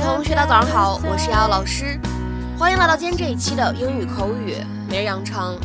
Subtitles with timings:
[0.00, 2.00] 同学，大家早上好，我是瑶瑶老师，
[2.58, 4.56] 欢迎来到今天这一期的英语口语
[4.88, 5.60] 每日养成。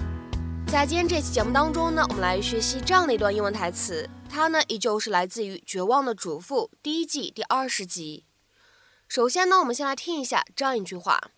[0.68, 8.26] 在今天这期节目当中呢，我们来学习这样的一段英文台词，它呢依旧是来自于《绝望的主妇》第一季第二十集。
[9.08, 11.32] 首先呢，我们先来听一下这样一句话。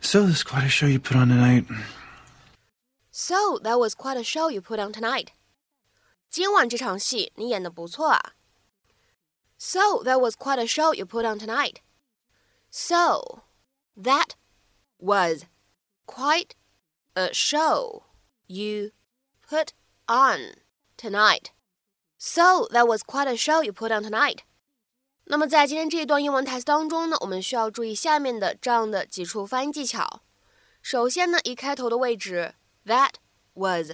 [0.00, 1.66] So there's quite a show you put on tonight.
[3.12, 5.28] So that was quite a show you put on tonight.
[6.30, 8.32] 今晚这场戏你演的不错啊。
[9.58, 11.76] So that was quite a show you put on tonight.
[12.69, 13.43] So
[13.95, 14.35] that
[14.97, 15.45] was
[16.05, 16.55] quite
[17.15, 18.03] a show
[18.47, 18.91] you
[19.47, 19.73] put
[20.07, 20.55] on
[20.97, 21.51] tonight.
[22.17, 24.39] So that was quite a show you put on tonight.
[25.25, 30.21] 那么在今天这一段英文台词当中呢，我们需要注意下面的这样的几处发音技巧。
[30.81, 33.11] 首先呢，一开头的位置 that
[33.53, 33.91] was。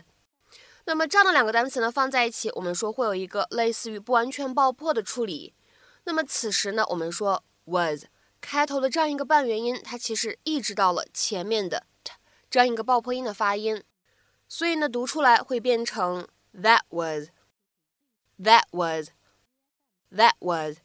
[0.86, 5.54] 那么这样的两个单词呢放在一起，我们说会有一个类似于不完全爆破的处理。
[6.06, 8.06] 那么此时呢，我们说 was
[8.47, 12.13] 开头的这样一个半元音，它其实抑制到了前面的 t
[12.51, 13.83] 这样一个爆破音的发音，
[14.47, 20.77] 所以呢读出来会变成 that was，that was，that was。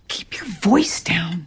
[0.08, 1.46] Keep your voice down.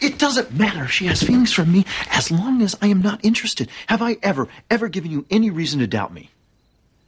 [0.00, 3.20] It doesn't matter if she has feelings for me as long as I am not
[3.22, 3.68] interested.
[3.88, 6.30] Have I ever, ever given you any reason to doubt me?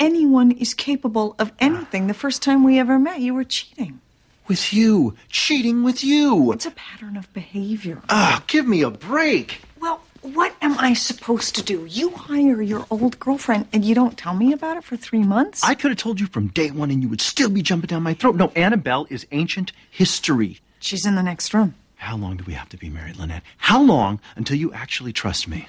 [0.01, 2.07] Anyone is capable of anything.
[2.07, 4.01] The first time we ever met, you were cheating.
[4.49, 5.15] With you.
[5.29, 6.53] Cheating with you.
[6.53, 8.03] It's a pattern of behavior.
[8.09, 9.61] Ah, give me a break.
[9.81, 11.87] Well, what am I supposed to do?
[11.89, 15.63] You hire your old girlfriend and you don't tell me about it for three months?
[15.63, 18.03] I could have told you from day one and you would still be jumping down
[18.03, 18.35] my throat.
[18.37, 20.61] No, Annabelle is ancient history.
[20.81, 21.75] She's in the next room.
[21.97, 23.43] How long do we have to be married, Lynette?
[23.57, 25.67] How long until you actually trust me?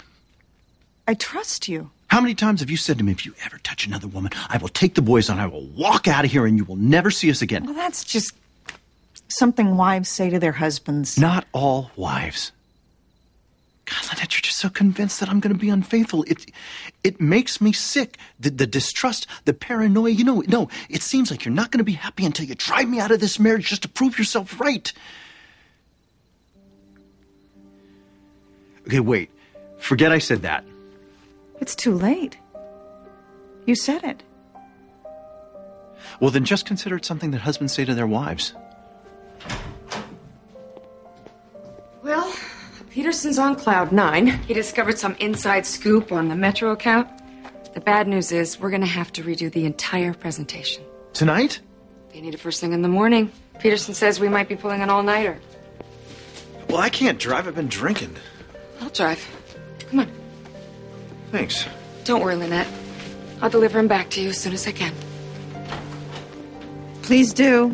[1.08, 1.92] I trust you.
[2.08, 4.58] How many times have you said to me, if you ever touch another woman, I
[4.58, 7.12] will take the boys and I will walk out of here and you will never
[7.12, 7.66] see us again?
[7.66, 8.34] Well, that's just
[9.28, 11.18] something wives say to their husbands.
[11.18, 12.52] Not all wives.
[13.86, 16.24] God, Lynette, you're just so convinced that I'm going to be unfaithful.
[16.24, 16.52] It,
[17.04, 18.18] it makes me sick.
[18.40, 20.10] The, the distrust, the paranoia.
[20.10, 22.90] You know, no, it seems like you're not going to be happy until you drive
[22.90, 24.92] me out of this marriage just to prove yourself right.
[28.88, 29.30] Okay, wait.
[29.78, 30.64] Forget I said that.
[31.60, 32.38] It's too late.
[33.66, 34.24] You said it.
[36.20, 38.54] Well, then just consider it something that husbands say to their wives.
[42.04, 42.32] Well,
[42.92, 44.28] Peterson's on cloud nine.
[44.28, 47.10] He discovered some inside scoop on the Metro account.
[47.74, 50.84] The bad news is we're going to have to redo the entire presentation.
[51.14, 51.60] Tonight?
[52.14, 53.32] They need it first thing in the morning.
[53.60, 55.40] Peterson says we might be pulling an all-nighter.
[56.70, 57.48] Well, I can't drive.
[57.48, 58.16] I've been drinking.
[58.80, 59.26] I'll drive.
[59.90, 60.12] Come on.
[61.35, 61.67] Thanks.
[62.05, 62.67] Don't worry, Lynette.
[63.41, 64.93] I'll deliver him back to you as soon as I can.
[67.03, 67.73] Please do.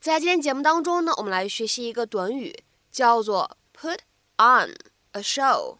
[0.00, 3.98] 在今天节目当中呢，我们来学习一个短语，叫做 put
[4.38, 4.74] on
[5.12, 5.78] a show。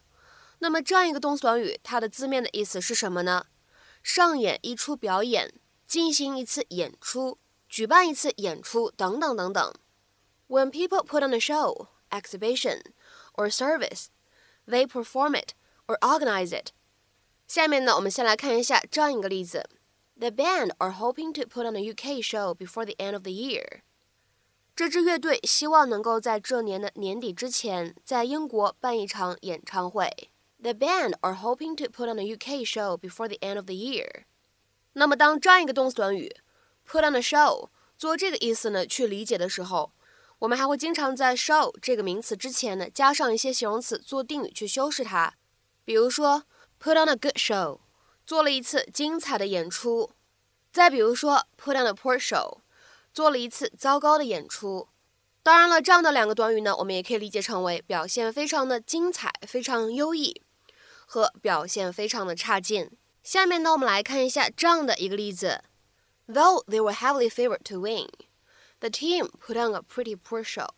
[0.59, 3.45] 那么这样一个动词短语，它的字面的意思是什么呢？
[4.03, 5.53] 上演一出表演，
[5.87, 9.73] 进行一次演出，举办一次演出等等等等。
[10.47, 12.81] When people put on a show, exhibition,
[13.33, 14.07] or service,
[14.67, 15.53] they perform it
[15.87, 16.71] or organize it.
[17.47, 19.69] 下面呢，我们先来看一下这样一个例子。
[20.19, 23.31] The band are hoping to put on a UK show before the end of the
[23.31, 23.81] year.
[24.75, 30.29] 这支乐队希望能够在这年的年底之前，在英国办一场演唱会。
[30.61, 34.25] The band are hoping to put on a UK show before the end of the year.
[34.93, 36.35] 那么，当这样一个动词短语
[36.87, 39.91] put on a show 做这个意思呢去理解的时候，
[40.40, 45.34] 我们还会经常在 show 这个名词之前呢加上一些形容词做定语去修饰它。
[45.84, 46.44] 比如说
[46.80, 47.80] ，put on a good show，
[48.26, 50.10] 做了一次精彩的演出。
[50.72, 52.58] 再比如说，put on a poor show。
[53.12, 54.88] 做了一次糟糕的演出。
[55.44, 60.42] 当然了，这样的两个短语呢，我们也可以理解成为表现非常的精彩、非常优异，
[61.06, 62.90] 和表现非常的差劲。
[63.22, 65.62] 下面呢，我们来看一下这样的一个例子
[66.26, 68.08] ：Though they were heavily favored to win,
[68.84, 70.68] the team put on a pretty poor show。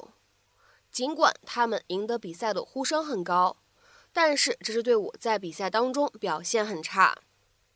[0.92, 3.56] 尽管他们赢得比赛的呼声很高，
[4.12, 7.18] 但是这支队伍在比赛当中表现很差。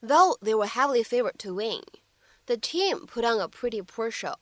[0.01, 1.83] Though they were heavily favored to win。
[2.47, 4.37] The team put on a pretty poor show。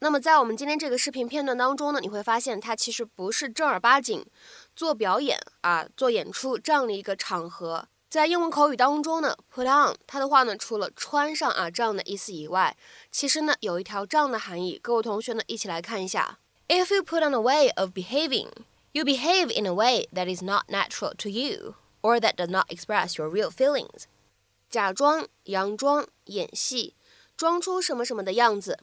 [0.00, 4.26] 那么在我们今天这个视频片段当中呢，你会发现它其实不是正儿八经
[4.74, 7.86] 做表演啊、做演出这样的一个场合。
[8.11, 12.75] 在英文口语当中呢，put on 它的话呢，除了穿上啊这样的意思以外，
[13.11, 14.79] 其实呢有一条这样的含义。
[14.81, 18.49] 各位同学呢，一起来看一下：If you put on a way of behaving,
[18.91, 22.67] you behave in a way that is not natural to you, or that does not
[22.69, 24.03] express your real feelings。
[24.69, 26.95] 假装、佯装、演戏。
[27.37, 28.79] 装出什么什么的样子。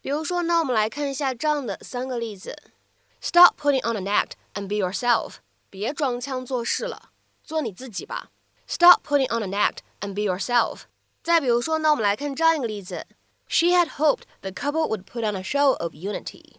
[0.00, 2.56] 比如说呢，我们来看一下这样的三个例子：
[3.20, 5.38] Stop putting on an act and be yourself。
[5.68, 7.10] 别装腔作势了，
[7.45, 8.31] 做你自己吧。
[8.67, 10.81] Stop putting on an act and be yourself。
[11.23, 13.05] 再比如说那，我们来看这样一个例子
[13.47, 16.55] ：She had hoped the couple would put on a show of unity。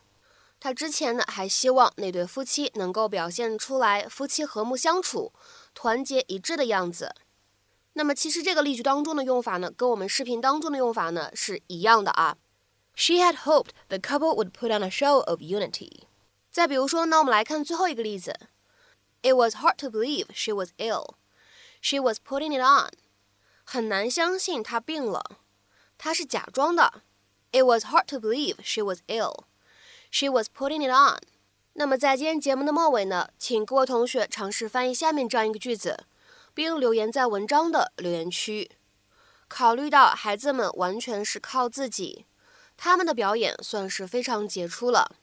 [0.58, 5.32] 她之前呢还希望那对夫妻能够表现出来夫妻和睦相处、
[5.74, 7.14] 团结一致的样子。
[7.92, 12.36] 那么其实这个例句当中的用法呢，跟我们视频当中的用法呢是一样的啊。
[12.94, 16.04] She had hoped the couple would put on a show of unity。
[16.50, 18.34] 再比如说那，我们来看最后一个例子。
[19.22, 21.14] It was hard to believe she was ill.
[21.80, 22.90] She was putting it on。
[23.64, 25.38] 很难相信她病了，
[25.98, 27.02] 她是假装的。
[27.52, 29.44] It was hard to believe she was ill.
[30.10, 31.20] She was putting it on。
[31.74, 36.04] 那么在今天节目的末尾呢，请各位同学尝试翻译下面这样一个句子。
[36.56, 38.70] 并留言在文章的留言区。
[39.46, 42.24] 考虑到孩子们完全是靠自己，
[42.78, 45.16] 他们的表演算是非常杰出了。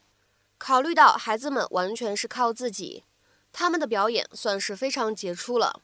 [0.60, 3.04] 考虑到孩子们完全是靠自己，
[3.54, 5.80] 他们的表演算是非常杰出了。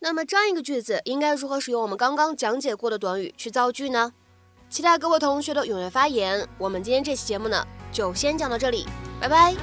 [0.00, 4.12] 那么这样一个句子应该如何使用我们刚刚讲解过的短语去造句呢？
[4.68, 6.48] 期待各位同学的踊跃发言。
[6.58, 8.86] 我们今天这期节目呢，就先讲到这里，
[9.20, 9.54] 拜拜。